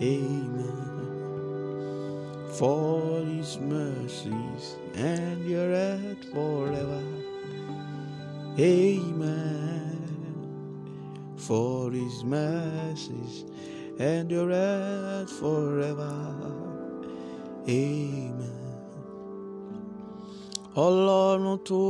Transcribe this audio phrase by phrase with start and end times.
[0.00, 0.88] Amen.
[2.58, 7.02] For his mercies endure forever.
[8.58, 9.98] Amen.
[11.36, 13.44] For his mercies
[13.98, 16.16] endure forever.
[17.68, 18.58] Amen.
[20.86, 21.80] Ọlọ́run tó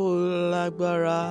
[0.53, 1.23] lágbára,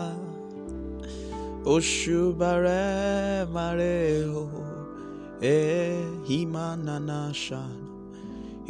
[1.73, 3.45] òṣùbà rẹ̀
[3.79, 4.66] rẹ̀
[5.41, 6.05] ẹ̀
[6.37, 7.85] ìmánana ṣàánú.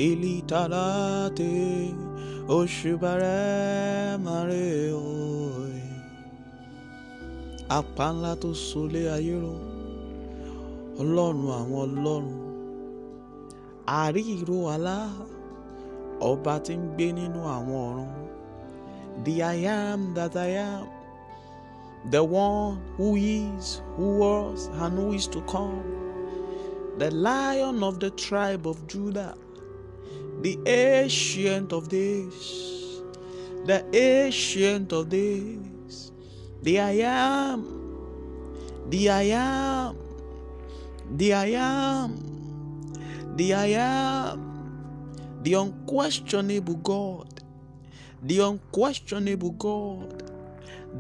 [0.08, 1.54] Ilitarate
[2.58, 5.38] òṣùbà rẹ̀ máa rẹ̀ o.
[7.70, 9.56] Apá ńlá tó solé ayé ró,
[11.02, 12.28] ọlọ́run àwọn ọlọ́run,
[14.02, 14.98] àrí ìró àlá,
[16.30, 18.12] ọba tí ń gbé nínú àwọn ọ̀run.
[19.24, 20.86] The I am that I am,
[22.12, 25.84] the one who is, who was, and who is to come,
[26.98, 29.36] the lion of the tribe of Judah,
[30.42, 33.02] the ancient of days,
[33.66, 36.12] the ancient of days,
[36.64, 37.60] the I am,
[38.90, 39.98] the I am,
[41.18, 47.44] the I am, the I am, the unquestionable God,
[48.24, 50.24] the unquestionable God,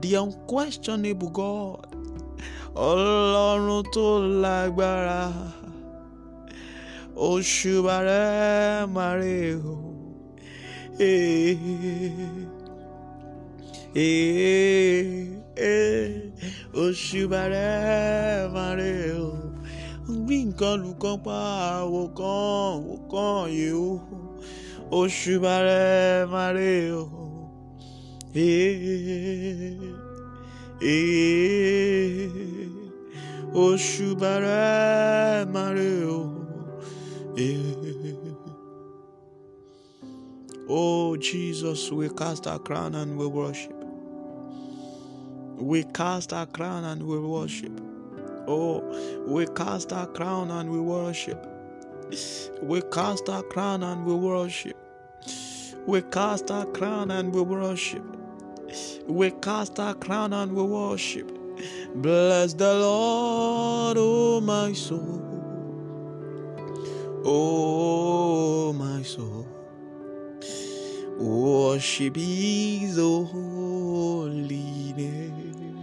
[0.01, 1.93] the unquestionable God,
[2.75, 5.33] Ọlọ́run tó lágbára,
[7.25, 9.75] òṣùbà rẹ̀ máa rẹ̀ o.
[16.83, 19.29] Òṣùbà rẹ̀ máa rẹ̀ o.
[20.23, 21.37] Gbí nǹkan lùkàn pa
[21.79, 23.91] àwò kan, àwò kan yìí o.
[24.99, 27.03] Òṣùbà rẹ̀ máa rẹ̀ o.
[33.65, 36.36] Òṣùbà rẹ̀ máa rẹ̀ o.
[40.69, 43.75] Oh Jesus, we cast our crown and we worship.
[45.55, 47.79] We cast our crown and we worship.
[48.47, 48.81] Oh,
[49.27, 51.45] we cast our crown and we worship.
[52.63, 54.75] We cast our crown and we worship.
[55.85, 58.03] We cast our crown and we worship.
[59.05, 61.31] We cast our crown and we worship.
[61.93, 65.36] Bless the Lord, oh my soul.
[67.25, 69.47] Oh my soul.
[71.17, 73.33] Worship His holy
[74.95, 75.77] name.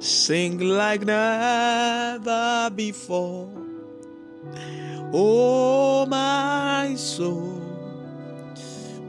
[0.00, 3.50] Sing like never before.
[5.12, 7.60] Oh my soul.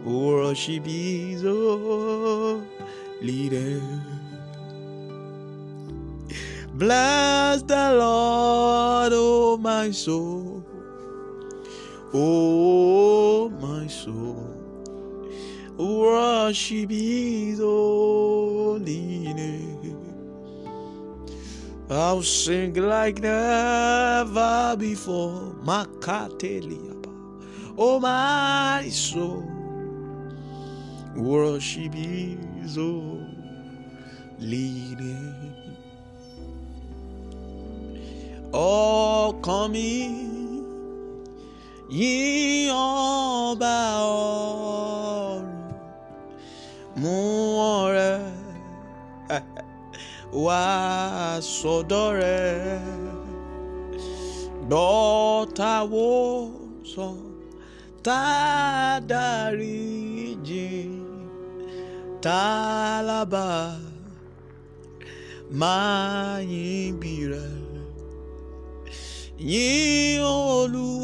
[0.04, 2.66] Worship His holy
[3.50, 4.02] name.
[6.74, 8.91] Bless the Lord,
[9.82, 10.64] my soul.
[12.14, 14.46] Oh my soul.
[15.76, 19.98] Worship His holy name.
[21.90, 25.56] I'll sing like never before.
[25.66, 27.12] Makateliaba.
[27.76, 29.44] Oh my soul.
[31.16, 33.26] Worship His holy
[35.02, 35.41] name.
[38.54, 39.92] Ọkàn mi.
[42.00, 43.76] Yìn ọba
[44.20, 45.44] ọ̀run
[47.02, 47.16] mú
[47.80, 48.12] ọrẹ
[50.46, 50.62] wá
[51.56, 52.80] sọ́dọ̀ rẹ̀.
[54.70, 56.10] Gbọ́ táwo
[56.92, 57.08] sọ
[58.06, 58.20] tá
[58.90, 59.52] a
[60.48, 60.92] jìn
[62.24, 62.42] tá
[62.98, 63.48] a lábà
[65.60, 67.61] máa yìn bí rẹ̀
[69.46, 71.02] yìn Olúwa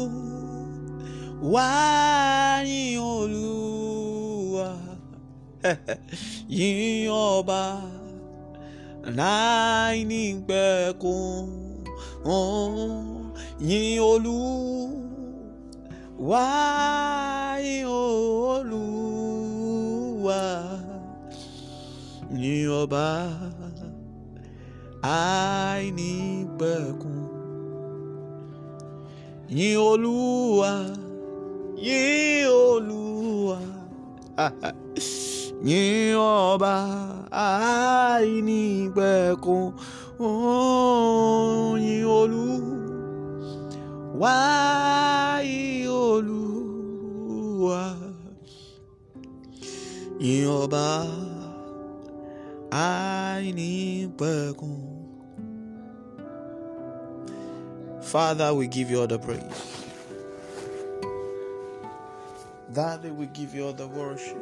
[2.70, 4.68] yìn Olúwa.
[6.48, 7.62] Yìn ọba
[9.18, 11.46] láìní pẹ̀kun.
[13.68, 14.36] Yìn Olúwa
[17.64, 17.86] yìn
[18.50, 19.32] Olúwa.
[22.40, 23.06] Yìn ọba
[25.02, 26.12] àìní
[26.58, 27.17] pẹ̀kun.
[29.50, 30.70] Yìn Olúwa
[31.76, 33.58] yìn olúwa.
[35.68, 36.74] Yìn ọba
[38.10, 39.64] àìnípẹ̀kun.
[50.20, 50.46] Yìn
[52.70, 54.97] àìnípẹ̀kun.
[58.08, 59.84] Father, we give you all the praise.
[62.72, 64.38] Daddy, we give you all the worship.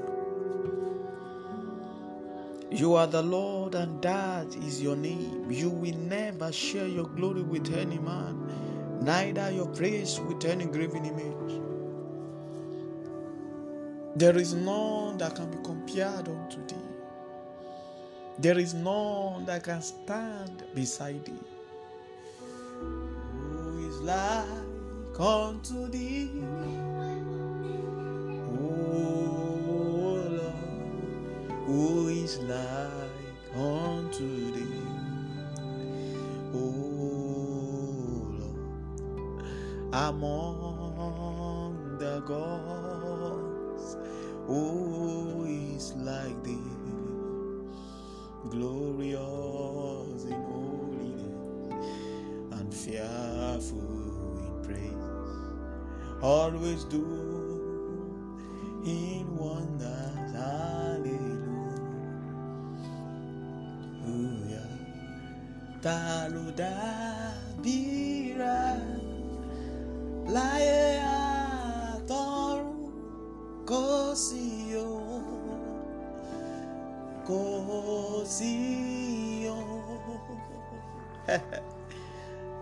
[2.71, 5.51] You are the Lord, and that is your name.
[5.51, 11.05] You will never share your glory with any man, neither your praise with any graven
[11.05, 11.61] image.
[14.15, 16.77] There is none that can be compared unto thee.
[18.39, 21.56] There is none that can stand beside thee
[24.07, 26.31] like unto thee.
[28.55, 30.41] Oh Lord,
[31.67, 34.87] who is like unto thee?
[36.55, 38.55] Oh Lord,
[39.93, 42.86] among the gods,
[56.47, 57.03] always do
[58.87, 60.31] in wonders.
[60.39, 61.43] Hallelujah.
[65.85, 65.99] Ta
[66.33, 67.79] ló dàbí
[68.41, 68.79] rẹ̀
[70.35, 70.81] láyé
[71.19, 72.71] àtọ̀run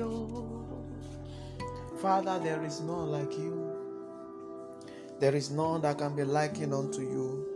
[0.00, 0.46] o.
[2.00, 3.61] Father, there is none like you.
[5.22, 7.46] There is none that can be likened unto you.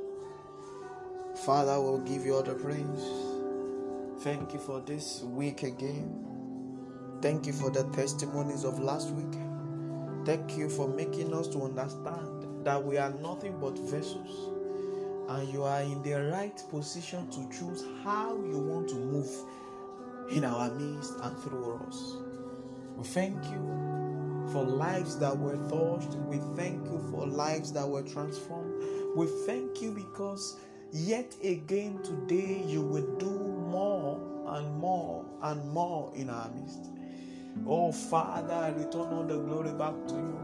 [1.45, 4.23] Father, will give you all the praise.
[4.23, 7.19] Thank you for this week again.
[7.21, 9.41] Thank you for the testimonies of last week.
[10.25, 14.49] Thank you for making us to understand that we are nothing but vessels
[15.29, 19.29] and you are in the right position to choose how you want to move
[20.31, 22.15] in our midst and through us.
[22.97, 24.06] We thank you
[24.53, 26.15] for lives that were touched.
[26.29, 28.83] We thank you for lives that were transformed.
[29.17, 30.57] We thank you because
[30.93, 36.91] yet again today you will do more and more and more in our midst.
[37.67, 40.39] Oh Father, I return all the glory back to you.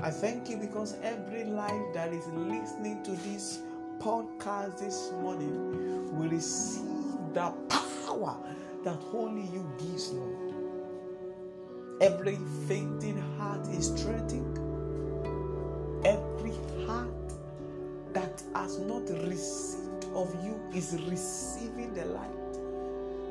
[0.00, 3.60] I thank you because every life that is listening to this
[3.98, 6.84] podcast this morning will receive
[7.32, 8.36] the power
[8.84, 10.43] that only you gives, Lord.
[12.00, 14.58] Every fainting heart is strengthened.
[16.04, 16.52] Every
[16.86, 17.08] heart
[18.12, 22.30] that has not received of you is receiving the light.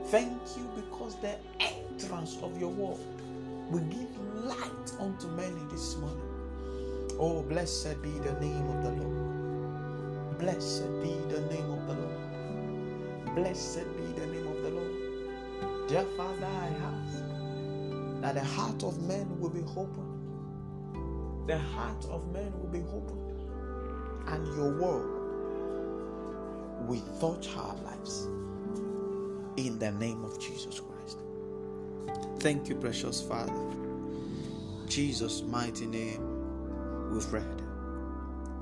[0.07, 2.99] Thank you because the entrance of your word
[3.69, 6.21] will give light unto many this morning.
[7.19, 10.39] Oh, blessed be the name of the Lord.
[10.39, 13.35] Blessed be the name of the Lord.
[13.35, 15.87] Blessed be the name of the Lord.
[15.89, 17.42] Dear Father, I ask
[18.23, 21.45] that the heart of men will be opened.
[21.45, 23.41] The heart of men will be opened.
[24.27, 25.09] And your word
[26.87, 28.29] will touch our lives.
[29.57, 31.17] In the name of Jesus Christ.
[32.39, 33.51] Thank you, precious Father.
[34.87, 37.61] Jesus' mighty name we've read.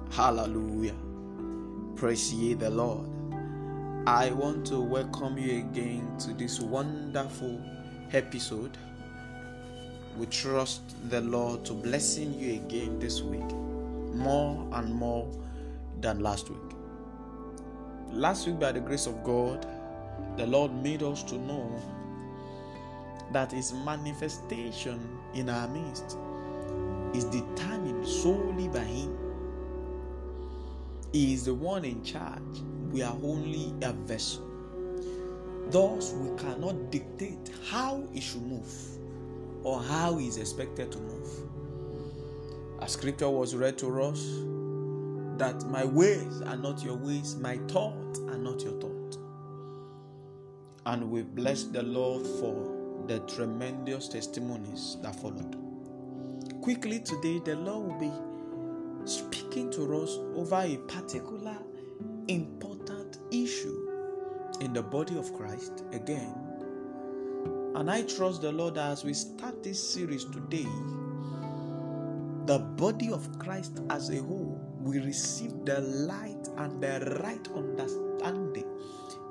[0.10, 0.96] Hallelujah.
[1.96, 3.08] Praise ye the Lord.
[4.08, 7.62] I want to welcome you again to this wonderful
[8.12, 8.75] episode
[10.18, 13.50] we trust the Lord to blessing you again this week,
[14.13, 15.30] more and more
[16.01, 16.60] than last week.
[18.12, 19.65] Last week, by the grace of God,
[20.38, 21.82] the Lord made us to know
[23.32, 25.00] that His manifestation
[25.34, 26.18] in our midst
[27.13, 29.18] is determined solely by Him.
[31.13, 32.41] He is the one in charge.
[32.91, 34.48] We are only a vessel.
[35.70, 39.00] Thus, we cannot dictate how it should move
[39.63, 41.30] or how he is expected to move.
[42.80, 44.24] A scripture was read to us
[45.38, 49.18] that my ways are not your ways, my thoughts are not your thoughts.
[50.86, 55.56] And we bless the Lord for the tremendous testimonies that followed.
[56.62, 61.58] Quickly today, the Lord will be speaking to us over a particular
[62.27, 63.89] important issue
[64.60, 66.50] in the body of Christ again.
[67.75, 70.68] And I trust the Lord as we start this series today,
[72.46, 78.66] the body of Christ as a whole will receive the light and the right understanding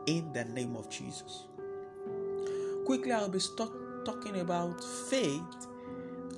[0.07, 1.45] in the name of Jesus.
[2.87, 3.73] Quickly, I'll be stuck
[4.05, 5.67] talking about faith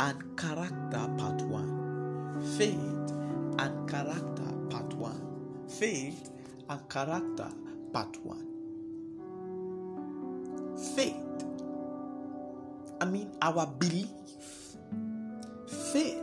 [0.00, 2.42] and character, part one.
[2.58, 3.12] Faith
[3.58, 5.22] and character, part one.
[5.68, 6.30] Faith
[6.68, 7.48] and character,
[7.92, 8.48] part one.
[10.96, 11.21] Faith,
[13.02, 14.06] I mean, our belief,
[15.92, 16.22] faith,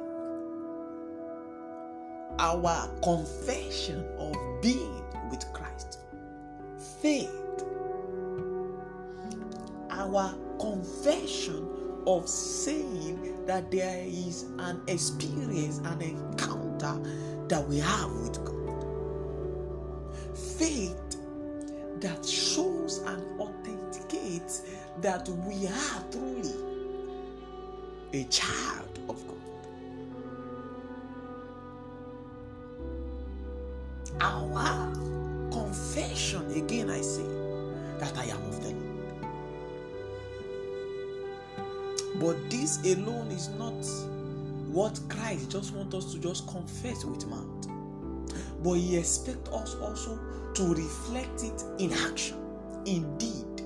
[2.40, 6.00] our confession of being with Christ,
[7.02, 7.36] faith,
[9.90, 11.68] our confession
[12.08, 16.98] of saying that there is an experience, an encounter
[17.50, 18.88] that we have with God.
[20.58, 20.96] Faith
[22.00, 24.64] that shows and authenticates
[25.02, 26.09] that we truly
[28.13, 29.36] a child of God.
[34.22, 34.92] Our
[35.51, 37.24] confession, again, I say,
[38.00, 38.86] that I am of the Lord.
[42.20, 43.86] But this alone is not
[44.68, 47.68] what Christ just wants us to just confess with mouth.
[48.63, 50.20] But he expects us also
[50.56, 52.38] to reflect it in action.
[52.86, 53.63] Indeed,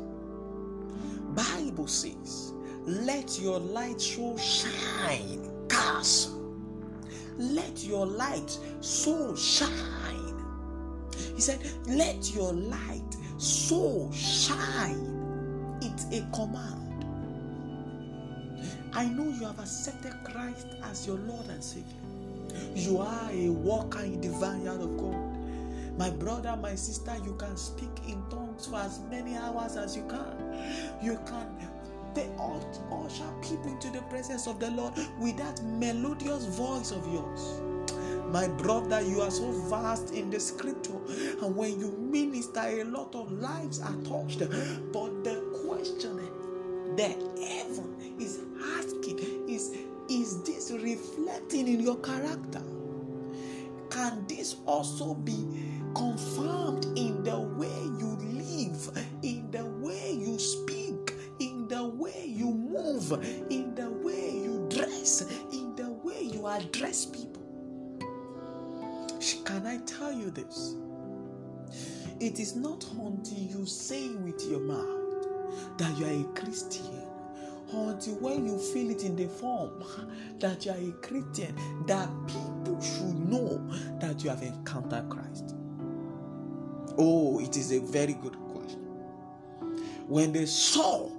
[1.33, 2.52] Bible says,
[2.85, 6.55] "Let your light so shine, castle.
[7.37, 10.43] Let your light so shine."
[11.35, 17.05] He said, "Let your light so shine." It's a command.
[18.93, 22.03] I know you have accepted Christ as your Lord and Savior.
[22.75, 25.97] You are a walker in the vineyard of God.
[25.97, 30.03] My brother, my sister, you can speak in tongues for as many hours as you
[30.03, 30.37] can.
[31.01, 31.47] You can
[32.13, 32.61] they all
[33.05, 37.61] usher people into the presence of the Lord with that melodious voice of yours.
[38.31, 40.99] My brother, you are so vast in the scripture,
[41.41, 44.39] and when you minister, a lot of lives are touched.
[44.39, 46.17] But the question
[46.95, 48.39] that heaven is
[48.77, 49.75] asking is
[50.09, 52.61] is this reflecting in your character
[53.89, 55.37] can this also be
[55.95, 57.82] confirmed in the way
[63.09, 67.41] move in the way you dress in the way you address people
[69.45, 70.75] can i tell you this
[72.19, 77.03] it is not until you say with your mouth that you are a christian
[77.71, 79.83] until when you feel it in the form
[80.39, 81.55] that you are a Christian,
[81.87, 83.65] that people should know
[83.99, 85.55] that you have encountered Christ.
[86.97, 88.81] Oh, it is a very good question.
[90.07, 91.09] When they saw,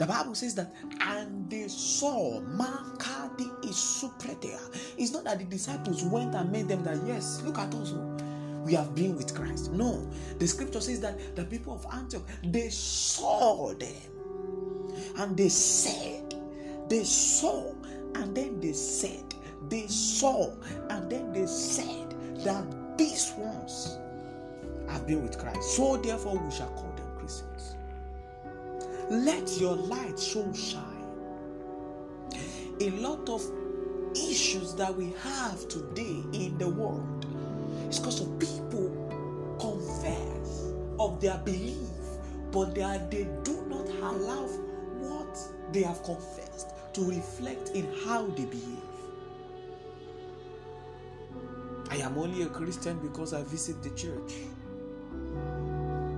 [0.00, 4.58] the Bible says that, and they saw Makadi is supretea.
[4.96, 7.92] It's not that the disciples went and made them that, yes, look at us.
[7.94, 8.16] Oh,
[8.64, 9.72] we have been with Christ.
[9.72, 13.92] No, the scripture says that the people of Antioch they saw them
[15.18, 16.34] and they said,
[16.88, 17.74] they saw,
[18.14, 19.34] and then they said,
[19.68, 20.50] they saw,
[20.88, 22.64] and then they said that
[22.96, 23.98] these ones
[24.88, 25.76] have been with Christ.
[25.76, 27.76] So therefore, we shall call them Christians.
[29.10, 30.86] Let your light so shine.
[32.80, 33.42] A lot of
[34.14, 37.26] issues that we have today in the world
[37.88, 38.88] is because of people
[39.58, 41.90] confess of their belief,
[42.52, 44.46] but they, are, they do not allow
[45.00, 45.38] what
[45.72, 48.78] they have confessed to reflect in how they behave.
[51.90, 54.34] I am only a Christian because I visit the church,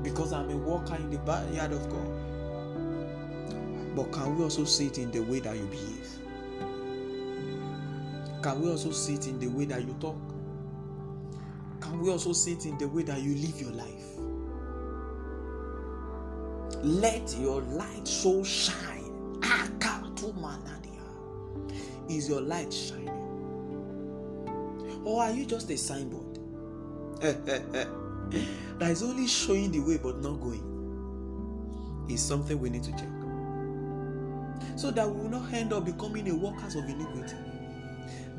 [0.03, 1.17] because I'm a worker in the
[1.55, 2.32] yard of God.
[3.95, 6.09] But can we also see it in the way that you behave?
[8.43, 10.17] Can we also see it in the way that you talk?
[11.81, 13.89] Can we also see it in the way that you live your life?
[16.83, 19.03] Let your light so shine
[22.17, 23.09] is your light shining?
[25.05, 26.39] Or are you just a signboard
[27.21, 30.69] that is only showing the way but not going?
[32.09, 33.22] Is something we need to check.
[34.77, 37.37] So that we will not end up becoming a workers of iniquity.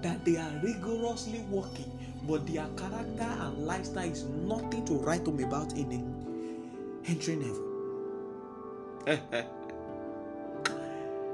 [0.03, 1.89] that they are rigorously working,
[2.27, 6.03] but their character and lifestyle is nothing to write home about in the
[7.09, 7.63] entering heaven.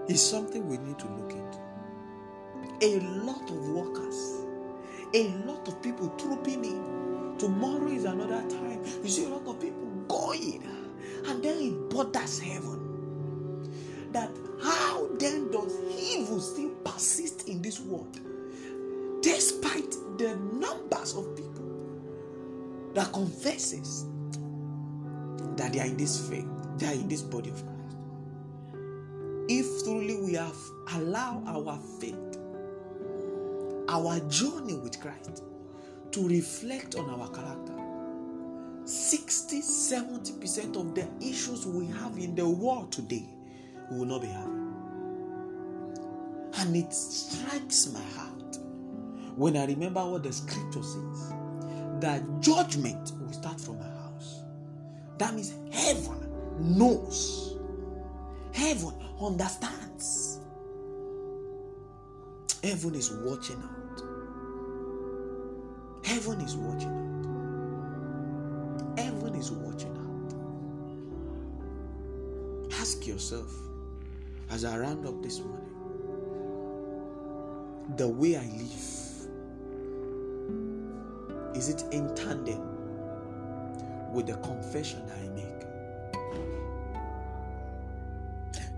[0.08, 1.60] it's something we need to look into.
[2.82, 4.46] A lot of workers,
[5.14, 7.36] a lot of people trooping in.
[7.38, 8.82] Tomorrow is another time.
[9.04, 10.64] You see a lot of people going,
[11.26, 12.89] and then it bothers heaven.
[17.70, 18.20] This world?
[19.22, 21.70] Despite the numbers of people
[22.96, 24.06] that confesses
[25.56, 26.48] that they are in this faith,
[26.78, 27.98] they are in this body of Christ.
[29.50, 30.58] If truly we have
[30.96, 32.16] allowed our faith,
[33.88, 35.44] our journey with Christ
[36.12, 37.76] to reflect on our character,
[38.86, 43.30] 60 70% of the issues we have in the world today
[43.92, 44.69] will not be having.
[46.60, 48.58] And it strikes my heart
[49.38, 51.34] when I remember what the scripture says
[52.02, 54.42] that judgment will start from my house.
[55.20, 56.20] That means heaven
[56.60, 57.56] knows,
[58.54, 60.40] heaven understands,
[62.62, 64.04] heaven is watching out.
[66.06, 67.26] Heaven is watching out.
[69.00, 70.34] Heaven is watching out.
[72.82, 73.50] Ask yourself
[74.50, 75.79] as I round up this morning
[78.00, 78.90] the way I live
[81.54, 82.64] is it in tandem
[84.14, 85.66] with the confession that I make?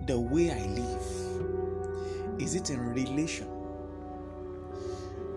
[0.07, 1.05] The way I live
[2.41, 3.47] is it in relation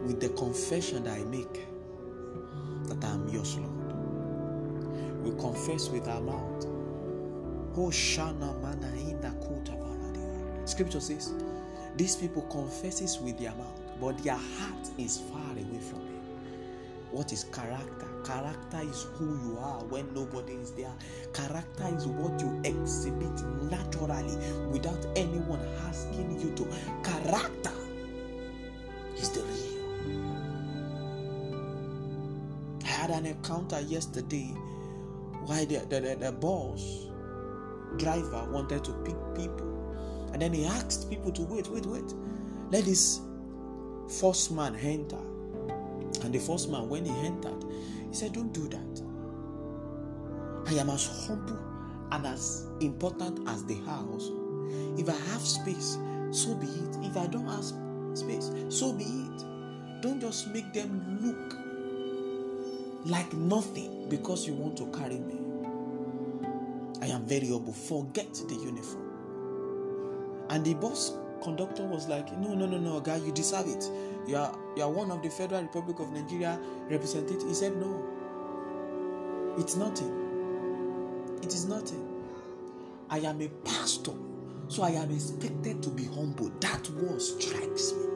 [0.07, 1.67] with the confession that I make
[2.85, 5.23] that I am yours, Lord?
[5.23, 6.65] We confess with our mouth.
[7.77, 7.91] Oh,
[9.43, 9.75] kuta
[10.67, 11.35] Scripture says,
[11.99, 16.15] These people confesses with their mouth, but their heart is far away from it.
[17.11, 18.09] What is character?
[18.25, 20.93] Character is who you are when nobody is there.
[21.33, 24.37] Character is what you exhibit naturally
[24.73, 26.65] without anyone asking you to.
[27.09, 27.71] Character
[29.17, 29.75] is the real.
[32.83, 34.53] I had an encounter yesterday
[35.47, 37.07] why the, the, the, the boss
[37.97, 39.71] driver wanted to pick people
[40.33, 42.13] and then he asked people to wait, wait, wait.
[42.73, 43.21] Let this
[44.09, 45.19] first man enter.
[46.25, 47.65] And the first man, when he entered,
[48.09, 49.03] he said, Don't do that.
[50.67, 51.59] I am as humble
[52.13, 54.33] and as important as they are also.
[54.97, 55.99] If I have space,
[56.31, 56.97] so be it.
[57.03, 57.65] If I don't have
[58.17, 59.45] space, so be it.
[60.01, 61.57] Don't just make them look
[63.07, 65.39] like nothing because you want to carry me.
[67.03, 67.73] I am very humble.
[67.73, 69.03] Forget the uniform.
[70.51, 71.13] And the bus
[71.45, 73.89] conductor was like, No, no, no, no, guy, you deserve it.
[74.27, 76.59] You are you are one of the Federal Republic of Nigeria
[76.91, 77.47] representative.
[77.47, 78.03] He said, No.
[79.59, 81.39] It's nothing.
[81.43, 82.09] It is nothing.
[83.11, 84.13] I am a pastor,
[84.69, 86.51] so I am expected to be humble.
[86.61, 88.07] That word strikes me.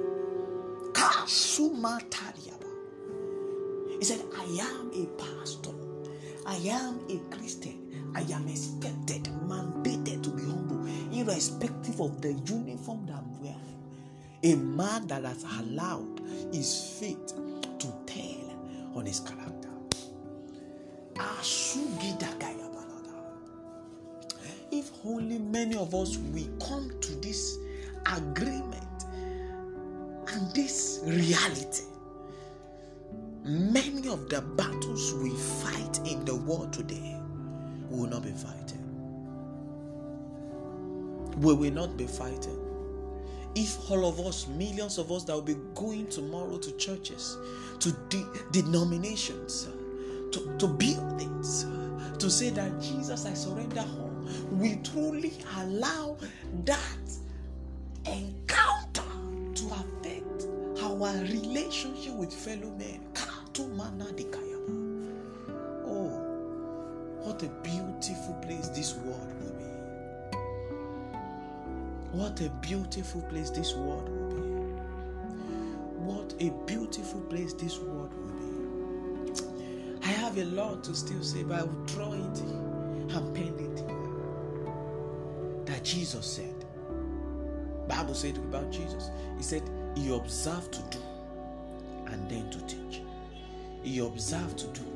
[3.98, 5.70] He said, I am a pastor.
[6.46, 7.87] I am a Christian.
[8.14, 13.58] I am expected, mandated to be humble, irrespective of the uniform that I'm wearing.
[14.42, 16.20] A man that has allowed
[16.52, 17.34] his faith
[17.78, 19.68] to tell on his character.
[24.70, 27.58] If only many of us we come to this
[28.06, 29.04] agreement
[30.28, 31.84] and this reality,
[33.44, 37.18] many of the battles we fight in the world today
[37.90, 38.84] will not be fighting.
[41.38, 42.58] We will not be fighting.
[43.54, 47.38] If all of us, millions of us that will be going tomorrow to churches,
[47.80, 49.68] to de- denominations,
[50.32, 51.66] to, to buildings,
[52.18, 54.12] to say that Jesus, I surrender all,
[54.52, 56.16] we truly allow
[56.64, 56.80] that
[58.06, 59.02] encounter
[59.54, 60.46] to affect
[60.82, 63.00] our relationship with fellow men.
[63.16, 64.57] Oh,
[67.28, 69.64] what a beautiful place this world will be.
[72.12, 74.40] What a beautiful place this world will be.
[75.98, 78.48] What a beautiful place this world will be.
[80.02, 83.86] I have a lot to still say, but I will draw it and pen it
[85.66, 86.64] that Jesus said.
[87.88, 89.10] Bible said about Jesus.
[89.36, 91.02] He said he observed to do
[92.06, 93.02] and then to teach.
[93.82, 94.86] He observed to do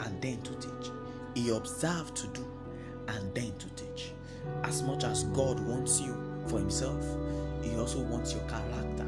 [0.00, 0.90] and then to teach.
[1.34, 2.46] He observed to do
[3.08, 4.12] and then to teach.
[4.64, 6.16] As much as God wants you
[6.46, 7.04] for Himself,
[7.62, 9.06] He also wants your character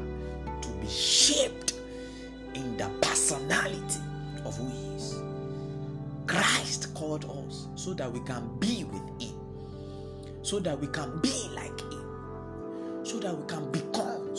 [0.61, 1.73] to be shaped
[2.53, 3.99] in the personality
[4.45, 5.21] of who He is.
[6.27, 9.35] Christ called us so that we can be with Him,
[10.41, 14.29] so that we can be like Him, so that we can become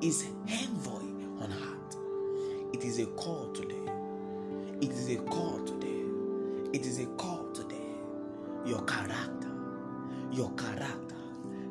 [0.00, 1.04] His envoy
[1.42, 1.96] on earth.
[2.74, 3.76] It is a call today.
[4.80, 5.60] It is a call.
[6.72, 7.76] It is a call today.
[8.64, 9.50] Your character,
[10.30, 11.16] your character,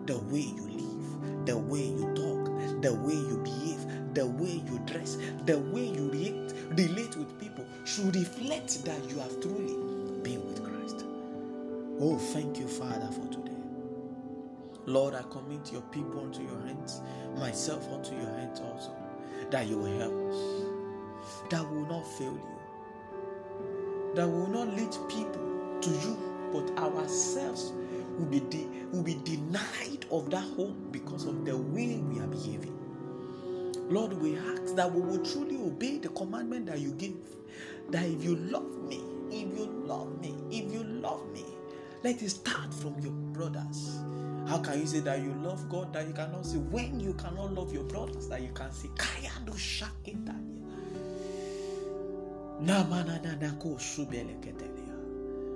[0.05, 2.45] the way you live, the way you talk,
[2.81, 7.65] the way you behave, the way you dress, the way you react, relate with people
[7.83, 9.73] should reflect that you have truly
[10.21, 11.05] been with Christ.
[11.99, 13.57] Oh, thank you, Father, for today.
[14.85, 17.01] Lord, I commit your people unto your hands,
[17.37, 18.93] myself unto your hands also,
[19.49, 22.50] that you will help us, that we will not fail you,
[24.15, 26.17] that will not lead people to you,
[26.51, 27.73] but ourselves
[28.17, 32.27] will be, de- will be denied of that hope because of the way we are
[32.27, 32.77] behaving.
[33.89, 37.15] Lord, we ask that we will truly obey the commandment that you give.
[37.89, 41.43] That if you love me, if you love me, if you love me,
[42.03, 43.99] let it start from your brothers.
[44.47, 47.53] How can you say that you love God that you cannot see when you cannot
[47.53, 48.89] love your brothers that you can see?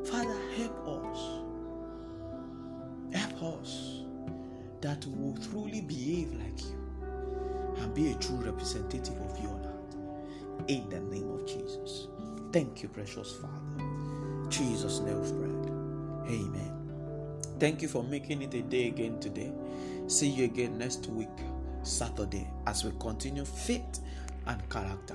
[0.05, 1.19] Father, help us.
[3.13, 4.01] Help us
[4.81, 6.87] that we will truly behave like you
[7.77, 9.95] and be a true representative of your land.
[10.67, 12.07] In the name of Jesus.
[12.51, 14.49] Thank you, precious Father.
[14.49, 16.31] Jesus' name of bread.
[16.33, 16.71] Amen.
[17.59, 19.51] Thank you for making it a day again today.
[20.07, 21.29] See you again next week,
[21.83, 23.99] Saturday, as we continue faith
[24.47, 25.14] and character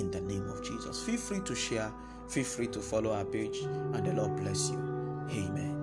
[0.00, 1.02] in the name of Jesus.
[1.04, 1.92] Feel free to share,
[2.28, 4.78] feel free to follow our page, and the Lord bless you.
[5.30, 5.73] Amen.